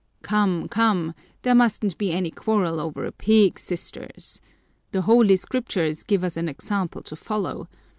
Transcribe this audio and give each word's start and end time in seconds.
"Come, 0.23 0.67
come, 0.67 1.13
there 1.43 1.53
mustn't 1.53 1.95
be 1.99 2.11
any 2.11 2.31
quarrel 2.31 2.79
over 2.79 3.05
a 3.05 3.11
pig, 3.11 3.59
Sisters! 3.59 4.41
The 4.91 5.03
Holy 5.03 5.35
Scriptures 5.35 6.01
give 6.01 6.23
us 6.23 6.35
an 6.37 6.49
example 6.49 7.03
to 7.03 7.15
follow. 7.15 7.67